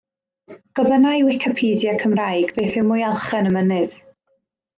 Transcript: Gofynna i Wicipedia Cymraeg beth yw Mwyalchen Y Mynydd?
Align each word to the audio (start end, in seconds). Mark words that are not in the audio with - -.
Gofynna 0.79 1.11
i 1.17 1.25
Wicipedia 1.27 1.93
Cymraeg 2.05 2.55
beth 2.57 2.79
yw 2.81 2.87
Mwyalchen 2.89 3.53
Y 3.53 3.53
Mynydd? 3.59 4.01